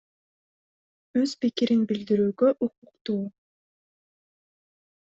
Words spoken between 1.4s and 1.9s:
пикирин